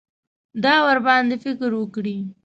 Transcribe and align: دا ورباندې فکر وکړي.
دا 0.63 0.75
ورباندې 0.87 1.37
فکر 1.45 1.69
وکړي. 1.75 2.17